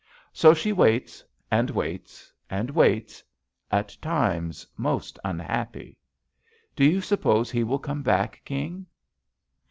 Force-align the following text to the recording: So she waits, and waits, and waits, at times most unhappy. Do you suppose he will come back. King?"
So 0.33 0.55
she 0.55 0.73
waits, 0.73 1.23
and 1.51 1.69
waits, 1.69 2.33
and 2.49 2.71
waits, 2.71 3.23
at 3.71 3.95
times 4.01 4.65
most 4.75 5.19
unhappy. 5.23 5.95
Do 6.75 6.83
you 6.83 7.01
suppose 7.01 7.51
he 7.51 7.63
will 7.63 7.77
come 7.77 8.01
back. 8.01 8.41
King?" 8.43 8.87